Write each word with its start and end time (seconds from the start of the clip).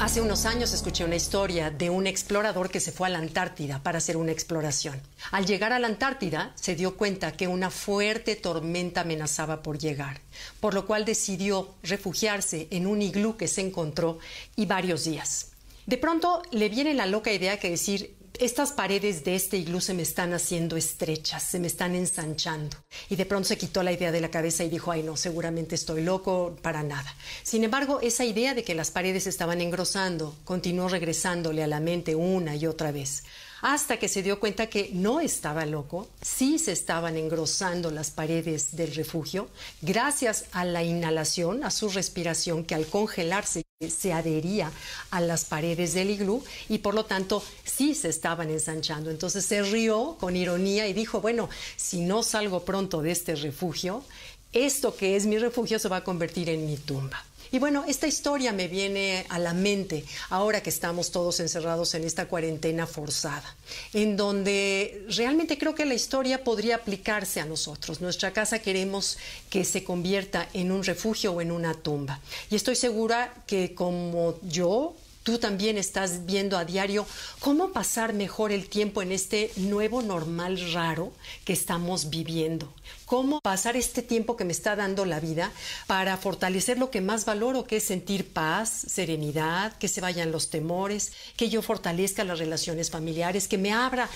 Hace 0.00 0.20
unos 0.20 0.46
años 0.46 0.72
escuché 0.72 1.04
una 1.04 1.16
historia 1.16 1.72
de 1.72 1.90
un 1.90 2.06
explorador 2.06 2.70
que 2.70 2.78
se 2.78 2.92
fue 2.92 3.08
a 3.08 3.10
la 3.10 3.18
Antártida 3.18 3.82
para 3.82 3.98
hacer 3.98 4.16
una 4.16 4.30
exploración. 4.30 5.02
Al 5.32 5.44
llegar 5.44 5.72
a 5.72 5.80
la 5.80 5.88
Antártida 5.88 6.52
se 6.54 6.76
dio 6.76 6.96
cuenta 6.96 7.32
que 7.32 7.48
una 7.48 7.68
fuerte 7.68 8.36
tormenta 8.36 9.00
amenazaba 9.00 9.60
por 9.60 9.76
llegar, 9.76 10.20
por 10.60 10.72
lo 10.72 10.86
cual 10.86 11.04
decidió 11.04 11.74
refugiarse 11.82 12.68
en 12.70 12.86
un 12.86 13.02
iglú 13.02 13.36
que 13.36 13.48
se 13.48 13.60
encontró 13.60 14.20
y 14.54 14.66
varios 14.66 15.04
días. 15.04 15.50
De 15.86 15.98
pronto 15.98 16.42
le 16.52 16.68
viene 16.68 16.94
la 16.94 17.06
loca 17.06 17.32
idea 17.32 17.58
que 17.58 17.70
decir, 17.70 18.14
estas 18.38 18.72
paredes 18.72 19.24
de 19.24 19.34
este 19.34 19.56
iglú 19.56 19.80
se 19.80 19.94
me 19.94 20.02
están 20.02 20.32
haciendo 20.32 20.76
estrechas, 20.76 21.42
se 21.42 21.58
me 21.58 21.66
están 21.66 21.94
ensanchando. 21.94 22.76
Y 23.08 23.16
de 23.16 23.26
pronto 23.26 23.48
se 23.48 23.58
quitó 23.58 23.82
la 23.82 23.92
idea 23.92 24.12
de 24.12 24.20
la 24.20 24.30
cabeza 24.30 24.64
y 24.64 24.68
dijo, 24.68 24.90
ay 24.92 25.02
no, 25.02 25.16
seguramente 25.16 25.74
estoy 25.74 26.02
loco, 26.02 26.56
para 26.62 26.82
nada. 26.82 27.14
Sin 27.42 27.64
embargo, 27.64 28.00
esa 28.00 28.24
idea 28.24 28.54
de 28.54 28.64
que 28.64 28.74
las 28.74 28.90
paredes 28.90 29.26
estaban 29.26 29.60
engrosando 29.60 30.36
continuó 30.44 30.88
regresándole 30.88 31.62
a 31.62 31.66
la 31.66 31.80
mente 31.80 32.14
una 32.14 32.56
y 32.56 32.66
otra 32.66 32.92
vez 32.92 33.24
hasta 33.60 33.96
que 33.96 34.08
se 34.08 34.22
dio 34.22 34.38
cuenta 34.38 34.68
que 34.68 34.90
no 34.92 35.20
estaba 35.20 35.66
loco, 35.66 36.08
sí 36.20 36.58
se 36.58 36.72
estaban 36.72 37.16
engrosando 37.16 37.90
las 37.90 38.10
paredes 38.10 38.76
del 38.76 38.94
refugio, 38.94 39.48
gracias 39.82 40.44
a 40.52 40.64
la 40.64 40.82
inhalación, 40.84 41.64
a 41.64 41.70
su 41.70 41.88
respiración, 41.88 42.64
que 42.64 42.74
al 42.74 42.86
congelarse 42.86 43.62
se 43.86 44.12
adhería 44.12 44.72
a 45.12 45.20
las 45.20 45.44
paredes 45.44 45.94
del 45.94 46.10
iglú 46.10 46.42
y 46.68 46.78
por 46.78 46.94
lo 46.94 47.04
tanto 47.04 47.44
sí 47.62 47.94
se 47.94 48.08
estaban 48.08 48.50
ensanchando. 48.50 49.08
Entonces 49.08 49.44
se 49.44 49.62
rió 49.62 50.16
con 50.18 50.34
ironía 50.34 50.88
y 50.88 50.92
dijo, 50.92 51.20
bueno, 51.20 51.48
si 51.76 52.00
no 52.00 52.24
salgo 52.24 52.64
pronto 52.64 53.02
de 53.02 53.12
este 53.12 53.36
refugio, 53.36 54.02
esto 54.52 54.96
que 54.96 55.16
es 55.16 55.26
mi 55.26 55.38
refugio 55.38 55.78
se 55.78 55.88
va 55.88 55.96
a 55.96 56.04
convertir 56.04 56.48
en 56.48 56.66
mi 56.66 56.76
tumba. 56.76 57.24
Y 57.50 57.58
bueno, 57.58 57.84
esta 57.88 58.06
historia 58.06 58.52
me 58.52 58.68
viene 58.68 59.24
a 59.30 59.38
la 59.38 59.54
mente 59.54 60.04
ahora 60.28 60.62
que 60.62 60.68
estamos 60.68 61.10
todos 61.10 61.40
encerrados 61.40 61.94
en 61.94 62.04
esta 62.04 62.26
cuarentena 62.26 62.86
forzada, 62.86 63.56
en 63.94 64.18
donde 64.18 65.06
realmente 65.08 65.56
creo 65.56 65.74
que 65.74 65.86
la 65.86 65.94
historia 65.94 66.44
podría 66.44 66.76
aplicarse 66.76 67.40
a 67.40 67.46
nosotros. 67.46 68.02
Nuestra 68.02 68.32
casa 68.32 68.58
queremos 68.58 69.16
que 69.48 69.64
se 69.64 69.82
convierta 69.82 70.46
en 70.52 70.70
un 70.70 70.84
refugio 70.84 71.32
o 71.32 71.40
en 71.40 71.50
una 71.50 71.72
tumba. 71.72 72.20
Y 72.50 72.56
estoy 72.56 72.76
segura 72.76 73.32
que 73.46 73.74
como 73.74 74.38
yo, 74.42 74.94
tú 75.28 75.36
también 75.36 75.76
estás 75.76 76.24
viendo 76.24 76.56
a 76.56 76.64
diario 76.64 77.04
cómo 77.38 77.70
pasar 77.70 78.14
mejor 78.14 78.50
el 78.50 78.66
tiempo 78.70 79.02
en 79.02 79.12
este 79.12 79.50
nuevo 79.56 80.00
normal 80.00 80.58
raro 80.72 81.12
que 81.44 81.52
estamos 81.52 82.08
viviendo. 82.08 82.72
Cómo 83.04 83.42
pasar 83.42 83.76
este 83.76 84.00
tiempo 84.00 84.38
que 84.38 84.46
me 84.46 84.52
está 84.52 84.74
dando 84.74 85.04
la 85.04 85.20
vida 85.20 85.52
para 85.86 86.16
fortalecer 86.16 86.78
lo 86.78 86.90
que 86.90 87.02
más 87.02 87.26
valoro, 87.26 87.66
que 87.66 87.76
es 87.76 87.84
sentir 87.84 88.32
paz, 88.32 88.70
serenidad, 88.70 89.76
que 89.76 89.88
se 89.88 90.00
vayan 90.00 90.32
los 90.32 90.48
temores, 90.48 91.12
que 91.36 91.50
yo 91.50 91.60
fortalezca 91.60 92.24
las 92.24 92.38
relaciones 92.38 92.90
familiares, 92.90 93.48
que 93.48 93.58
me 93.58 93.74
abra 93.74 94.08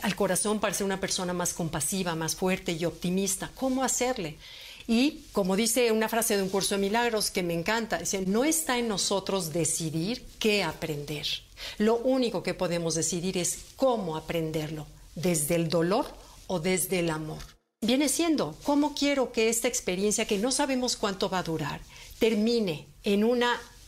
al 0.00 0.16
corazón 0.16 0.60
para 0.60 0.72
ser 0.72 0.86
una 0.86 0.98
persona 0.98 1.34
más 1.34 1.52
compasiva, 1.52 2.14
más 2.14 2.36
fuerte 2.36 2.72
y 2.72 2.86
optimista. 2.86 3.50
¿Cómo 3.54 3.84
hacerle? 3.84 4.38
Y 4.86 5.22
como 5.32 5.56
dice 5.56 5.92
una 5.92 6.08
frase 6.08 6.36
de 6.36 6.42
un 6.42 6.50
curso 6.50 6.74
de 6.74 6.80
milagros 6.80 7.30
que 7.30 7.42
me 7.42 7.54
encanta, 7.54 7.98
dice, 7.98 8.24
no 8.26 8.44
está 8.44 8.78
en 8.78 8.88
nosotros 8.88 9.52
decidir 9.52 10.26
qué 10.38 10.62
aprender. 10.62 11.26
Lo 11.78 11.96
único 11.96 12.42
que 12.42 12.54
podemos 12.54 12.94
decidir 12.94 13.38
es 13.38 13.58
cómo 13.76 14.16
aprenderlo, 14.16 14.86
desde 15.14 15.54
el 15.54 15.68
dolor 15.68 16.06
o 16.46 16.60
desde 16.60 16.98
el 16.98 17.10
amor. 17.10 17.42
Viene 17.80 18.08
siendo, 18.08 18.56
¿cómo 18.62 18.94
quiero 18.94 19.32
que 19.32 19.48
esta 19.48 19.68
experiencia, 19.68 20.26
que 20.26 20.38
no 20.38 20.50
sabemos 20.50 20.96
cuánto 20.96 21.28
va 21.28 21.38
a 21.38 21.42
durar, 21.42 21.80
termine 22.18 22.86
en 23.02 23.24
un 23.24 23.42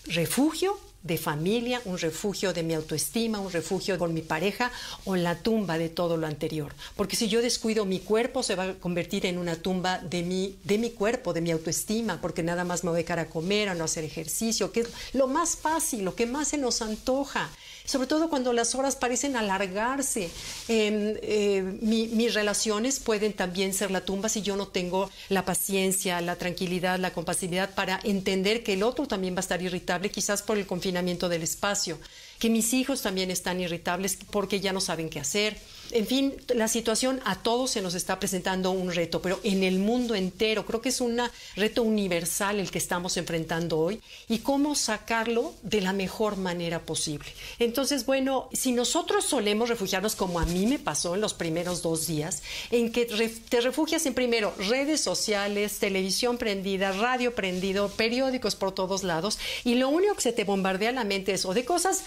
refugio 0.04 0.78
de 1.06 1.18
familia, 1.18 1.80
un 1.84 1.98
refugio 1.98 2.52
de 2.52 2.62
mi 2.62 2.74
autoestima, 2.74 3.40
un 3.40 3.52
refugio 3.52 3.98
con 3.98 4.12
mi 4.12 4.22
pareja 4.22 4.70
o 5.04 5.16
la 5.16 5.38
tumba 5.38 5.78
de 5.78 5.88
todo 5.88 6.16
lo 6.16 6.26
anterior. 6.26 6.74
Porque 6.96 7.16
si 7.16 7.28
yo 7.28 7.42
descuido 7.42 7.84
mi 7.84 8.00
cuerpo, 8.00 8.42
se 8.42 8.54
va 8.54 8.64
a 8.64 8.74
convertir 8.74 9.26
en 9.26 9.38
una 9.38 9.56
tumba 9.56 9.98
de 9.98 10.22
mi, 10.22 10.56
de 10.64 10.78
mi 10.78 10.90
cuerpo, 10.90 11.32
de 11.32 11.40
mi 11.40 11.50
autoestima, 11.50 12.20
porque 12.20 12.42
nada 12.42 12.64
más 12.64 12.84
me 12.84 12.90
voy 12.90 13.00
a 13.00 13.02
dejar 13.02 13.18
a 13.18 13.26
comer, 13.26 13.68
a 13.68 13.74
no 13.74 13.84
hacer 13.84 14.04
ejercicio, 14.04 14.72
que 14.72 14.80
es 14.80 14.88
lo 15.12 15.28
más 15.28 15.56
fácil, 15.56 16.04
lo 16.04 16.14
que 16.14 16.26
más 16.26 16.48
se 16.48 16.58
nos 16.58 16.82
antoja 16.82 17.50
sobre 17.86 18.06
todo 18.06 18.28
cuando 18.28 18.52
las 18.52 18.74
horas 18.74 18.96
parecen 18.96 19.36
alargarse. 19.36 20.30
Em, 20.68 21.16
eh, 21.22 21.62
mis 21.80 22.34
relaciones 22.34 23.00
pueden 23.00 23.32
también 23.32 23.72
ser 23.72 23.90
la 23.90 24.04
tumba 24.04 24.28
si 24.28 24.42
yo 24.42 24.56
no 24.56 24.68
tengo 24.68 25.10
la 25.28 25.44
paciencia, 25.44 26.20
la 26.20 26.36
tranquilidad, 26.36 26.98
la 26.98 27.12
compasividad 27.12 27.74
para 27.74 28.00
entender 28.04 28.62
que 28.62 28.74
el 28.74 28.82
otro 28.82 29.06
también 29.06 29.34
va 29.34 29.38
a 29.38 29.40
estar 29.40 29.62
irritable, 29.62 30.10
quizás 30.10 30.42
por 30.42 30.58
el 30.58 30.66
confinamiento 30.66 31.28
del 31.28 31.42
espacio, 31.42 31.98
que 32.38 32.50
mis 32.50 32.74
hijos 32.74 33.02
también 33.02 33.30
están 33.30 33.60
irritables 33.60 34.18
porque 34.30 34.60
ya 34.60 34.72
no 34.72 34.80
saben 34.80 35.08
qué 35.08 35.20
hacer 35.20 35.56
en 35.92 36.06
fin, 36.06 36.34
la 36.54 36.68
situación 36.68 37.20
a 37.24 37.36
todos 37.36 37.70
se 37.70 37.82
nos 37.82 37.94
está 37.94 38.18
presentando 38.18 38.70
un 38.70 38.92
reto, 38.92 39.22
pero 39.22 39.40
en 39.42 39.64
el 39.64 39.78
mundo 39.78 40.14
entero 40.14 40.66
creo 40.66 40.80
que 40.80 40.90
es 40.90 41.00
un 41.00 41.20
reto 41.54 41.82
universal 41.82 42.60
el 42.60 42.70
que 42.70 42.78
estamos 42.78 43.16
enfrentando 43.16 43.78
hoy 43.78 44.00
y 44.28 44.38
cómo 44.38 44.74
sacarlo 44.74 45.54
de 45.62 45.80
la 45.80 45.92
mejor 45.92 46.36
manera 46.36 46.80
posible. 46.80 47.28
Entonces, 47.58 48.06
bueno, 48.06 48.48
si 48.52 48.72
nosotros 48.72 49.24
solemos 49.24 49.68
refugiarnos 49.68 50.16
como 50.16 50.40
a 50.40 50.46
mí 50.46 50.66
me 50.66 50.78
pasó 50.78 51.14
en 51.14 51.20
los 51.20 51.34
primeros 51.34 51.82
dos 51.82 52.06
días, 52.06 52.42
en 52.70 52.92
que 52.92 53.06
te 53.06 53.60
refugias 53.60 54.06
en 54.06 54.14
primero 54.14 54.54
redes 54.58 55.00
sociales, 55.00 55.78
televisión 55.78 56.38
prendida, 56.38 56.92
radio 56.92 57.34
prendido, 57.34 57.88
periódicos 57.88 58.56
por 58.56 58.72
todos 58.72 59.02
lados 59.02 59.38
y 59.64 59.74
lo 59.74 59.88
único 59.88 60.14
que 60.14 60.22
se 60.22 60.32
te 60.32 60.44
bombardea 60.44 60.92
la 60.92 61.04
mente 61.04 61.32
es 61.32 61.44
o 61.44 61.54
de 61.54 61.64
cosas 61.64 62.02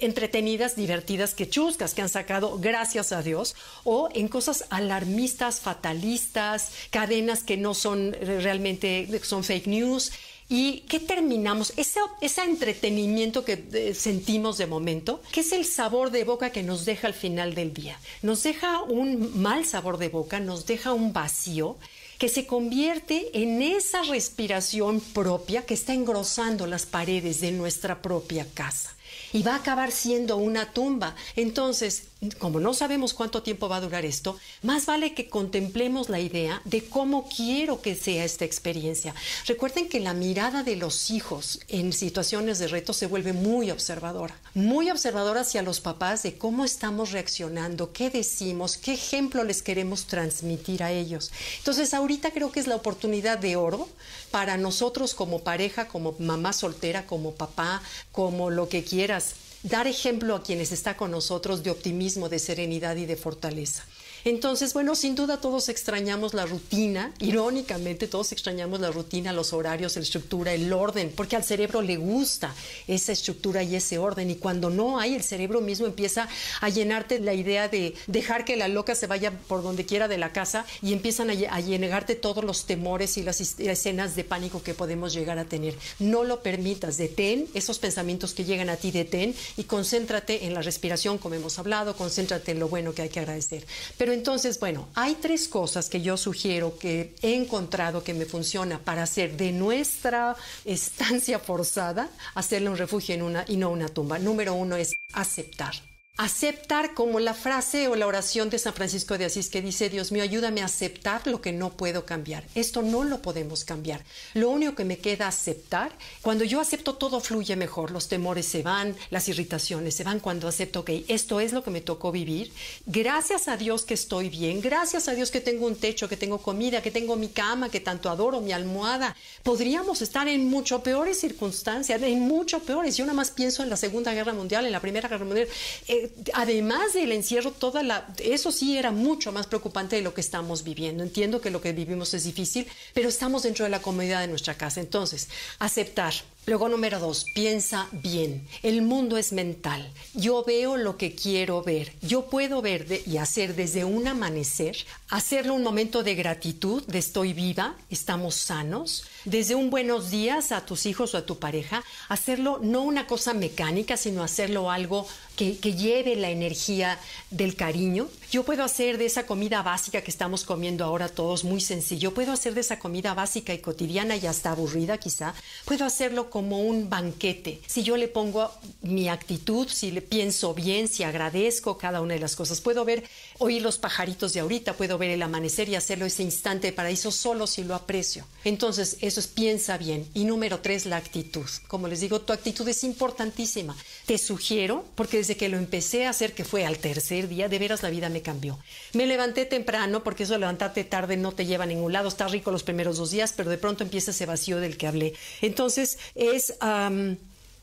entretenidas, 0.00 0.76
divertidas, 0.76 1.34
que 1.34 1.48
chuscas 1.48 1.94
que 1.94 2.02
han 2.02 2.08
sacado, 2.08 2.58
gracias 2.58 3.12
a 3.12 3.22
Dios, 3.22 3.54
o 3.84 4.08
en 4.14 4.28
cosas 4.28 4.64
alarmistas, 4.70 5.60
fatalistas, 5.60 6.72
cadenas 6.90 7.42
que 7.42 7.56
no 7.56 7.74
son 7.74 8.14
realmente, 8.20 9.08
son 9.22 9.44
fake 9.44 9.66
news. 9.66 10.12
¿Y 10.48 10.80
qué 10.88 11.00
terminamos? 11.00 11.72
Ese, 11.76 11.98
ese 12.20 12.44
entretenimiento 12.44 13.44
que 13.44 13.64
eh, 13.72 13.94
sentimos 13.94 14.58
de 14.58 14.66
momento, 14.66 15.20
que 15.32 15.40
es 15.40 15.50
el 15.52 15.64
sabor 15.64 16.12
de 16.12 16.22
boca 16.22 16.50
que 16.50 16.62
nos 16.62 16.84
deja 16.84 17.08
al 17.08 17.14
final 17.14 17.54
del 17.54 17.74
día. 17.74 17.98
Nos 18.22 18.44
deja 18.44 18.82
un 18.82 19.42
mal 19.42 19.64
sabor 19.64 19.98
de 19.98 20.08
boca, 20.08 20.38
nos 20.38 20.64
deja 20.64 20.92
un 20.92 21.12
vacío 21.12 21.76
que 22.18 22.28
se 22.28 22.46
convierte 22.46 23.42
en 23.42 23.60
esa 23.60 24.02
respiración 24.02 25.00
propia 25.00 25.66
que 25.66 25.74
está 25.74 25.92
engrosando 25.92 26.66
las 26.66 26.86
paredes 26.86 27.40
de 27.40 27.50
nuestra 27.50 28.00
propia 28.00 28.46
casa 28.54 28.95
y 29.36 29.42
va 29.42 29.52
a 29.52 29.56
acabar 29.56 29.92
siendo 29.92 30.38
una 30.38 30.72
tumba. 30.72 31.14
Entonces, 31.36 32.04
como 32.38 32.60
no 32.60 32.72
sabemos 32.72 33.12
cuánto 33.12 33.42
tiempo 33.42 33.68
va 33.68 33.76
a 33.76 33.80
durar 33.82 34.06
esto, 34.06 34.38
más 34.62 34.86
vale 34.86 35.12
que 35.12 35.28
contemplemos 35.28 36.08
la 36.08 36.18
idea 36.18 36.62
de 36.64 36.82
cómo 36.82 37.28
quiero 37.28 37.82
que 37.82 37.94
sea 37.94 38.24
esta 38.24 38.46
experiencia. 38.46 39.14
Recuerden 39.46 39.88
que 39.88 40.00
la 40.00 40.14
mirada 40.14 40.62
de 40.62 40.76
los 40.76 41.10
hijos 41.10 41.60
en 41.68 41.92
situaciones 41.92 42.58
de 42.58 42.68
reto 42.68 42.94
se 42.94 43.06
vuelve 43.06 43.34
muy 43.34 43.70
observadora, 43.70 44.34
muy 44.54 44.90
observadora 44.90 45.42
hacia 45.42 45.60
los 45.60 45.80
papás 45.80 46.22
de 46.22 46.38
cómo 46.38 46.64
estamos 46.64 47.12
reaccionando, 47.12 47.92
qué 47.92 48.08
decimos, 48.08 48.78
qué 48.78 48.94
ejemplo 48.94 49.44
les 49.44 49.60
queremos 49.60 50.06
transmitir 50.06 50.82
a 50.82 50.92
ellos. 50.92 51.30
Entonces, 51.58 51.92
ahorita 51.92 52.30
creo 52.30 52.50
que 52.50 52.60
es 52.60 52.66
la 52.66 52.76
oportunidad 52.76 53.38
de 53.38 53.56
oro 53.56 53.88
para 54.30 54.56
nosotros 54.56 55.14
como 55.14 55.40
pareja, 55.40 55.86
como 55.86 56.14
mamá 56.18 56.54
soltera, 56.54 57.06
como 57.06 57.32
papá, 57.32 57.82
como 58.10 58.48
lo 58.48 58.70
que 58.70 58.84
quieras 58.84 59.34
dar 59.68 59.86
ejemplo 59.86 60.34
a 60.34 60.42
quienes 60.42 60.72
está 60.72 60.96
con 60.96 61.10
nosotros 61.10 61.62
de 61.62 61.70
optimismo, 61.70 62.28
de 62.28 62.38
serenidad 62.38 62.96
y 62.96 63.06
de 63.06 63.16
fortaleza. 63.16 63.84
Entonces, 64.26 64.74
bueno, 64.74 64.96
sin 64.96 65.14
duda 65.14 65.36
todos 65.36 65.68
extrañamos 65.68 66.34
la 66.34 66.46
rutina, 66.46 67.12
irónicamente 67.20 68.08
todos 68.08 68.32
extrañamos 68.32 68.80
la 68.80 68.90
rutina, 68.90 69.32
los 69.32 69.52
horarios, 69.52 69.94
la 69.94 70.02
estructura, 70.02 70.52
el 70.52 70.72
orden, 70.72 71.12
porque 71.14 71.36
al 71.36 71.44
cerebro 71.44 71.80
le 71.80 71.96
gusta 71.96 72.52
esa 72.88 73.12
estructura 73.12 73.62
y 73.62 73.76
ese 73.76 73.98
orden 73.98 74.28
y 74.28 74.34
cuando 74.34 74.68
no 74.68 74.98
hay, 74.98 75.14
el 75.14 75.22
cerebro 75.22 75.60
mismo 75.60 75.86
empieza 75.86 76.28
a 76.60 76.68
llenarte 76.68 77.20
la 77.20 77.34
idea 77.34 77.68
de 77.68 77.94
dejar 78.08 78.44
que 78.44 78.56
la 78.56 78.66
loca 78.66 78.96
se 78.96 79.06
vaya 79.06 79.30
por 79.30 79.62
donde 79.62 79.86
quiera 79.86 80.08
de 80.08 80.18
la 80.18 80.32
casa 80.32 80.66
y 80.82 80.92
empiezan 80.92 81.30
a, 81.30 81.60
llenarte 81.60 82.16
todos 82.16 82.42
los 82.42 82.66
temores 82.66 83.18
y 83.18 83.22
las 83.22 83.40
escenas 83.40 84.16
de 84.16 84.24
pánico 84.24 84.60
que 84.60 84.74
podemos 84.74 85.12
llegar 85.12 85.38
a 85.38 85.44
tener. 85.44 85.76
No 86.00 86.24
lo 86.24 86.42
permitas, 86.42 86.96
detén 86.96 87.46
esos 87.54 87.78
pensamientos 87.78 88.34
que 88.34 88.44
llegan 88.44 88.70
a 88.70 88.76
ti, 88.76 88.90
detén 88.90 89.36
y 89.56 89.62
concéntrate 89.62 90.46
en 90.46 90.54
la 90.54 90.62
respiración, 90.62 91.16
como 91.16 91.36
hemos 91.36 91.60
hablado, 91.60 91.94
concéntrate 91.96 92.50
en 92.50 92.58
lo 92.58 92.66
bueno 92.66 92.92
que 92.92 93.02
hay 93.02 93.08
que 93.08 93.20
agradecer. 93.20 93.64
Pero 93.96 94.15
entonces, 94.16 94.58
bueno, 94.58 94.88
hay 94.94 95.14
tres 95.14 95.46
cosas 95.46 95.88
que 95.88 96.00
yo 96.00 96.16
sugiero 96.16 96.78
que 96.78 97.14
he 97.22 97.34
encontrado 97.34 98.02
que 98.02 98.14
me 98.14 98.24
funciona 98.24 98.78
para 98.78 99.02
hacer 99.02 99.36
de 99.36 99.52
nuestra 99.52 100.36
estancia 100.64 101.38
forzada, 101.38 102.08
hacerle 102.34 102.70
un 102.70 102.78
refugio 102.78 103.14
en 103.14 103.22
una 103.22 103.44
y 103.46 103.56
no 103.56 103.70
una 103.70 103.88
tumba. 103.88 104.18
Número 104.18 104.54
uno 104.54 104.76
es 104.76 104.94
aceptar. 105.12 105.74
Aceptar 106.18 106.94
como 106.94 107.20
la 107.20 107.34
frase 107.34 107.88
o 107.88 107.94
la 107.94 108.06
oración 108.06 108.48
de 108.48 108.58
San 108.58 108.72
Francisco 108.72 109.18
de 109.18 109.26
Asís 109.26 109.50
que 109.50 109.60
dice, 109.60 109.90
Dios 109.90 110.12
mío, 110.12 110.22
ayúdame 110.22 110.62
a 110.62 110.64
aceptar 110.64 111.26
lo 111.26 111.42
que 111.42 111.52
no 111.52 111.76
puedo 111.76 112.06
cambiar. 112.06 112.42
Esto 112.54 112.80
no 112.80 113.04
lo 113.04 113.20
podemos 113.20 113.64
cambiar. 113.64 114.02
Lo 114.32 114.48
único 114.48 114.74
que 114.74 114.86
me 114.86 114.96
queda 114.96 115.28
aceptar, 115.28 115.92
cuando 116.22 116.44
yo 116.44 116.58
acepto 116.58 116.94
todo 116.94 117.20
fluye 117.20 117.54
mejor, 117.54 117.90
los 117.90 118.08
temores 118.08 118.46
se 118.46 118.62
van, 118.62 118.96
las 119.10 119.28
irritaciones 119.28 119.94
se 119.94 120.04
van 120.04 120.20
cuando 120.20 120.48
acepto, 120.48 120.80
ok, 120.80 120.90
esto 121.08 121.38
es 121.38 121.52
lo 121.52 121.62
que 121.62 121.70
me 121.70 121.82
tocó 121.82 122.10
vivir. 122.12 122.50
Gracias 122.86 123.46
a 123.46 123.58
Dios 123.58 123.84
que 123.84 123.92
estoy 123.92 124.30
bien, 124.30 124.62
gracias 124.62 125.08
a 125.08 125.14
Dios 125.14 125.30
que 125.30 125.42
tengo 125.42 125.66
un 125.66 125.76
techo, 125.76 126.08
que 126.08 126.16
tengo 126.16 126.38
comida, 126.38 126.80
que 126.80 126.90
tengo 126.90 127.16
mi 127.16 127.28
cama, 127.28 127.68
que 127.68 127.80
tanto 127.80 128.08
adoro, 128.08 128.40
mi 128.40 128.52
almohada. 128.52 129.14
Podríamos 129.42 130.00
estar 130.00 130.28
en 130.28 130.48
mucho 130.48 130.82
peores 130.82 131.20
circunstancias, 131.20 132.00
en 132.02 132.20
mucho 132.20 132.60
peores. 132.60 132.96
Yo 132.96 133.04
nada 133.04 133.16
más 133.16 133.30
pienso 133.30 133.62
en 133.62 133.68
la 133.68 133.76
Segunda 133.76 134.14
Guerra 134.14 134.32
Mundial, 134.32 134.64
en 134.64 134.72
la 134.72 134.80
Primera 134.80 135.10
Guerra 135.10 135.26
Mundial. 135.26 135.48
Eh, 135.88 136.05
además 136.34 136.92
del 136.94 137.12
encierro, 137.12 137.52
toda 137.52 137.82
la, 137.82 138.06
eso 138.18 138.52
sí 138.52 138.76
era 138.76 138.90
mucho 138.90 139.32
más 139.32 139.46
preocupante 139.46 139.96
de 139.96 140.02
lo 140.02 140.14
que 140.14 140.20
estamos 140.20 140.64
viviendo. 140.64 141.02
Entiendo 141.02 141.40
que 141.40 141.50
lo 141.50 141.60
que 141.60 141.72
vivimos 141.72 142.14
es 142.14 142.24
difícil, 142.24 142.66
pero 142.94 143.08
estamos 143.08 143.42
dentro 143.42 143.64
de 143.64 143.70
la 143.70 143.82
comodidad 143.82 144.20
de 144.20 144.28
nuestra 144.28 144.54
casa. 144.54 144.80
Entonces, 144.80 145.28
aceptar. 145.58 146.14
Luego, 146.46 146.68
número 146.68 147.00
dos, 147.00 147.24
piensa 147.34 147.88
bien. 147.90 148.46
El 148.62 148.80
mundo 148.80 149.16
es 149.16 149.32
mental. 149.32 149.92
Yo 150.14 150.44
veo 150.44 150.76
lo 150.76 150.96
que 150.96 151.12
quiero 151.12 151.60
ver. 151.64 151.92
Yo 152.02 152.26
puedo 152.26 152.62
ver 152.62 153.02
y 153.04 153.16
hacer 153.16 153.56
desde 153.56 153.84
un 153.84 154.06
amanecer, 154.06 154.76
hacerlo 155.08 155.54
un 155.54 155.64
momento 155.64 156.04
de 156.04 156.14
gratitud, 156.14 156.84
de 156.84 156.98
estoy 156.98 157.32
viva, 157.32 157.74
estamos 157.90 158.36
sanos, 158.36 159.06
desde 159.24 159.56
un 159.56 159.70
buenos 159.70 160.12
días 160.12 160.52
a 160.52 160.64
tus 160.64 160.86
hijos 160.86 161.14
o 161.14 161.18
a 161.18 161.26
tu 161.26 161.40
pareja, 161.40 161.82
hacerlo 162.08 162.60
no 162.62 162.82
una 162.82 163.08
cosa 163.08 163.34
mecánica, 163.34 163.96
sino 163.96 164.22
hacerlo 164.22 164.70
algo 164.70 165.04
que, 165.36 165.54
lleve 165.54 166.16
la 166.16 166.30
energía 166.30 166.98
del 167.30 167.56
cariño. 167.56 168.08
Yo 168.30 168.42
puedo 168.42 168.64
hacer 168.64 168.98
de 168.98 169.06
esa 169.06 169.24
comida 169.24 169.62
básica 169.62 170.02
que 170.02 170.10
estamos 170.10 170.44
comiendo 170.44 170.84
ahora 170.84 171.08
todos 171.08 171.44
muy 171.44 171.60
sencillo, 171.60 172.12
puedo 172.12 172.32
hacer 172.32 172.54
de 172.54 172.60
esa 172.60 172.80
comida 172.80 173.14
básica 173.14 173.54
y 173.54 173.58
cotidiana 173.58 174.16
y 174.16 174.26
hasta 174.26 174.50
aburrida 174.50 174.98
quizá, 174.98 175.32
puedo 175.64 175.84
hacerlo 175.84 176.28
como 176.28 176.60
un 176.60 176.90
banquete. 176.90 177.60
Si 177.68 177.84
yo 177.84 177.96
le 177.96 178.08
pongo 178.08 178.50
mi 178.82 179.08
actitud, 179.08 179.68
si 179.68 179.92
le 179.92 180.02
pienso 180.02 180.54
bien, 180.54 180.88
si 180.88 181.04
agradezco 181.04 181.78
cada 181.78 182.00
una 182.00 182.14
de 182.14 182.20
las 182.20 182.34
cosas, 182.34 182.60
puedo 182.60 182.84
ver, 182.84 183.04
oír 183.38 183.62
los 183.62 183.78
pajaritos 183.78 184.32
de 184.32 184.40
ahorita, 184.40 184.74
puedo 184.74 184.98
ver 184.98 185.10
el 185.10 185.22
amanecer 185.22 185.68
y 185.68 185.76
hacerlo 185.76 186.04
ese 186.04 186.24
instante 186.24 186.66
de 186.68 186.72
paraíso 186.72 187.12
solo 187.12 187.46
si 187.46 187.62
lo 187.62 187.76
aprecio. 187.76 188.26
Entonces, 188.44 188.96
eso 189.00 189.20
es 189.20 189.28
piensa 189.28 189.78
bien. 189.78 190.08
Y 190.14 190.24
número 190.24 190.60
tres, 190.60 190.86
la 190.86 190.96
actitud. 190.96 191.46
Como 191.68 191.88
les 191.88 192.00
digo, 192.00 192.20
tu 192.20 192.32
actitud 192.32 192.66
es 192.68 192.82
importantísima. 192.84 193.76
Te 194.06 194.18
sugiero, 194.18 194.84
porque 194.94 195.18
desde 195.18 195.36
que 195.36 195.48
lo 195.48 195.58
empecé 195.58 196.06
a 196.06 196.10
hacer, 196.10 196.34
que 196.34 196.44
fue 196.44 196.64
al 196.64 196.78
tercer 196.78 197.28
día, 197.28 197.48
de 197.48 197.58
veras 197.58 197.82
la 197.82 197.90
vida 197.90 198.08
me 198.08 198.15
cambió. 198.22 198.58
Me 198.92 199.06
levanté 199.06 199.46
temprano, 199.46 200.02
porque 200.02 200.24
eso 200.24 200.34
de 200.34 200.40
levantarte 200.40 200.84
tarde 200.84 201.16
no 201.16 201.32
te 201.32 201.46
lleva 201.46 201.64
a 201.64 201.66
ningún 201.66 201.92
lado. 201.92 202.08
Está 202.08 202.28
rico 202.28 202.50
los 202.50 202.62
primeros 202.62 202.96
dos 202.96 203.10
días, 203.10 203.32
pero 203.36 203.50
de 203.50 203.58
pronto 203.58 203.84
empieza 203.84 204.10
ese 204.10 204.26
vacío 204.26 204.58
del 204.58 204.76
que 204.76 204.86
hablé. 204.86 205.14
Entonces, 205.40 205.98
es 206.14 206.54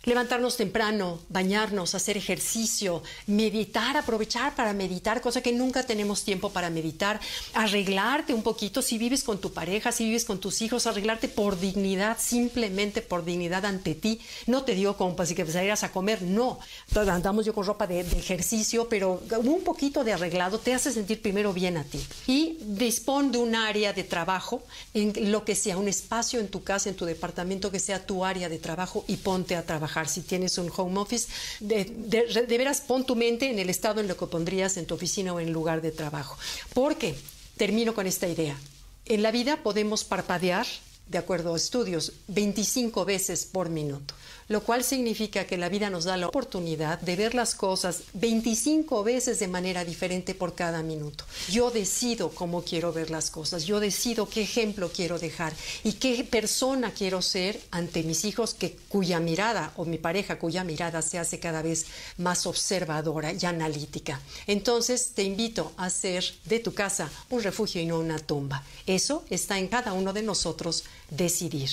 levantarnos 0.03 0.57
temprano, 0.57 1.19
bañarnos, 1.29 1.95
hacer 1.95 2.17
ejercicio, 2.17 3.01
meditar, 3.25 3.95
aprovechar 3.95 4.53
para 4.53 4.73
meditar, 4.73 5.21
cosa 5.21 5.41
que 5.41 5.53
nunca 5.53 5.83
tenemos 5.83 6.23
tiempo 6.23 6.49
para 6.49 6.69
meditar, 6.69 7.21
arreglarte 7.53 8.33
un 8.33 8.43
poquito 8.43 8.81
si 8.81 8.97
vives 8.97 9.23
con 9.23 9.39
tu 9.39 9.53
pareja, 9.53 9.91
si 9.93 10.03
vives 10.03 10.25
con 10.25 10.39
tus 10.39 10.61
hijos, 10.61 10.87
arreglarte 10.87 11.29
por 11.29 11.57
dignidad, 11.59 12.17
simplemente 12.19 13.01
por 13.01 13.23
dignidad 13.23 13.65
ante 13.65 13.95
ti. 13.95 14.19
No 14.45 14.63
te 14.63 14.75
digo 14.75 14.97
como 14.97 15.15
para 15.15 15.33
que 15.33 15.45
salieras 15.45 15.83
a 15.83 15.91
comer, 15.91 16.21
no. 16.21 16.59
Andamos 16.95 17.45
yo 17.45 17.53
con 17.53 17.65
ropa 17.65 17.87
de, 17.87 18.03
de 18.03 18.19
ejercicio, 18.19 18.89
pero 18.89 19.21
un 19.37 19.63
poquito 19.63 20.03
de 20.03 20.13
arreglado 20.13 20.59
te 20.59 20.73
hace 20.73 20.91
sentir 20.91 21.21
primero 21.21 21.53
bien 21.53 21.77
a 21.77 21.83
ti. 21.85 22.05
Y 22.27 22.57
dispón 22.59 23.31
de 23.31 23.37
un 23.37 23.55
área 23.55 23.93
de 23.93 24.03
trabajo, 24.03 24.63
en 24.93 25.31
lo 25.31 25.45
que 25.45 25.55
sea, 25.55 25.77
un 25.77 25.87
espacio 25.87 26.41
en 26.41 26.49
tu 26.49 26.61
casa, 26.63 26.89
en 26.89 26.95
tu 26.95 27.05
departamento 27.05 27.71
que 27.71 27.79
sea 27.79 28.05
tu 28.05 28.25
área 28.25 28.49
de 28.49 28.57
trabajo 28.57 29.05
y 29.07 29.15
ponte 29.17 29.55
a 29.55 29.65
trabajar 29.65 29.92
si 30.07 30.21
tienes 30.21 30.57
un 30.57 30.71
home 30.75 30.99
office, 30.99 31.27
de, 31.59 32.45
veras 32.47 32.81
pon 32.81 33.05
tu 33.05 33.15
mente 33.15 33.49
en 33.49 33.59
el 33.59 33.69
estado 33.69 34.01
en 34.01 34.07
lo 34.07 34.17
que 34.17 34.27
pondrías 34.27 34.77
en 34.77 34.85
tu 34.85 34.95
oficina 34.95 35.33
o 35.33 35.39
en 35.39 35.53
lugar 35.53 35.81
de 35.81 35.91
trabajo. 35.91 36.37
Porque, 36.73 37.15
termino 37.57 37.93
con 37.93 38.07
esta 38.07 38.27
idea, 38.27 38.57
en 39.05 39.21
la 39.21 39.31
vida 39.31 39.57
podemos 39.63 40.03
parpadear, 40.03 40.65
de 41.07 41.17
acuerdo 41.17 41.53
a 41.53 41.57
estudios, 41.57 42.13
25 42.27 43.05
veces 43.05 43.45
por 43.45 43.69
minuto 43.69 44.13
lo 44.47 44.63
cual 44.63 44.83
significa 44.83 45.45
que 45.45 45.57
la 45.57 45.69
vida 45.69 45.89
nos 45.89 46.05
da 46.05 46.17
la 46.17 46.27
oportunidad 46.27 46.99
de 46.99 47.15
ver 47.15 47.35
las 47.35 47.55
cosas 47.55 48.03
25 48.13 49.03
veces 49.03 49.39
de 49.39 49.47
manera 49.47 49.85
diferente 49.85 50.35
por 50.35 50.55
cada 50.55 50.83
minuto. 50.83 51.25
Yo 51.49 51.71
decido 51.71 52.29
cómo 52.29 52.63
quiero 52.63 52.91
ver 52.91 53.09
las 53.09 53.29
cosas, 53.29 53.65
yo 53.65 53.79
decido 53.79 54.27
qué 54.27 54.41
ejemplo 54.41 54.91
quiero 54.93 55.19
dejar 55.19 55.53
y 55.83 55.93
qué 55.93 56.23
persona 56.23 56.91
quiero 56.91 57.21
ser 57.21 57.59
ante 57.71 58.03
mis 58.03 58.25
hijos 58.25 58.53
que, 58.53 58.75
cuya 58.89 59.19
mirada 59.19 59.71
o 59.75 59.85
mi 59.85 59.97
pareja 59.97 60.39
cuya 60.39 60.63
mirada 60.63 61.01
se 61.01 61.19
hace 61.19 61.39
cada 61.39 61.61
vez 61.61 61.85
más 62.17 62.45
observadora 62.45 63.33
y 63.33 63.45
analítica. 63.45 64.19
Entonces 64.47 65.11
te 65.15 65.23
invito 65.23 65.71
a 65.77 65.85
hacer 65.85 66.23
de 66.45 66.59
tu 66.59 66.73
casa 66.73 67.09
un 67.29 67.43
refugio 67.43 67.81
y 67.81 67.85
no 67.85 67.99
una 67.99 68.19
tumba. 68.19 68.63
Eso 68.85 69.23
está 69.29 69.57
en 69.57 69.67
cada 69.67 69.93
uno 69.93 70.13
de 70.13 70.21
nosotros 70.21 70.83
decidir. 71.15 71.69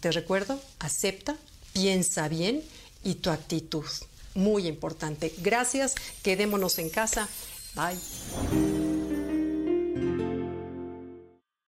Te 0.00 0.12
recuerdo, 0.12 0.60
acepta, 0.78 1.36
piensa 1.72 2.28
bien 2.28 2.62
y 3.04 3.14
tu 3.14 3.30
actitud. 3.30 3.86
Muy 4.34 4.66
importante. 4.66 5.32
Gracias, 5.38 5.94
quedémonos 6.22 6.78
en 6.78 6.90
casa. 6.90 7.28
Bye. 7.74 8.81